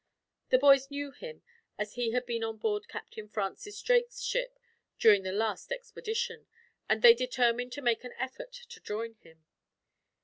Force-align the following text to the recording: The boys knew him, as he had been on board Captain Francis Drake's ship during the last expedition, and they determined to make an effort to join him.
The 0.49 0.57
boys 0.57 0.89
knew 0.89 1.11
him, 1.11 1.43
as 1.77 1.93
he 1.93 2.09
had 2.09 2.25
been 2.25 2.43
on 2.43 2.57
board 2.57 2.87
Captain 2.87 3.29
Francis 3.29 3.79
Drake's 3.83 4.19
ship 4.23 4.57
during 4.97 5.21
the 5.21 5.31
last 5.31 5.71
expedition, 5.71 6.47
and 6.89 7.03
they 7.03 7.13
determined 7.13 7.71
to 7.73 7.83
make 7.83 8.03
an 8.03 8.13
effort 8.17 8.51
to 8.51 8.79
join 8.79 9.13
him. 9.13 9.43